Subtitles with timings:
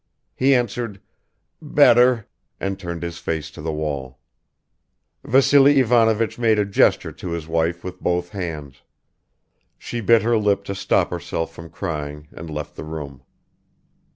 [0.35, 0.99] He answered,
[1.61, 2.25] "Better,"
[2.59, 4.17] and turned his face to the wall.
[5.23, 8.81] Vassily Ivanovich made a gesture to his wife with both hands;
[9.77, 13.21] she bit her lip to stop herself from crying and left the room.